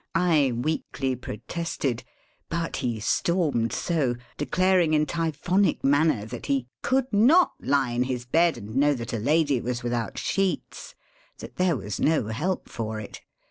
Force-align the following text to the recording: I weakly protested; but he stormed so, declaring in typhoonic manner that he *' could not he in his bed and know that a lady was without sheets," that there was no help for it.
I 0.15 0.51
weakly 0.55 1.15
protested; 1.15 2.03
but 2.49 2.77
he 2.77 2.99
stormed 2.99 3.71
so, 3.71 4.15
declaring 4.35 4.95
in 4.95 5.05
typhoonic 5.05 5.83
manner 5.83 6.25
that 6.25 6.47
he 6.47 6.65
*' 6.73 6.81
could 6.81 7.05
not 7.13 7.51
he 7.61 7.95
in 7.95 8.03
his 8.05 8.25
bed 8.25 8.57
and 8.57 8.75
know 8.75 8.95
that 8.95 9.13
a 9.13 9.19
lady 9.19 9.61
was 9.61 9.83
without 9.83 10.17
sheets," 10.17 10.95
that 11.37 11.57
there 11.57 11.77
was 11.77 11.99
no 11.99 12.29
help 12.29 12.67
for 12.67 12.99
it. 12.99 13.21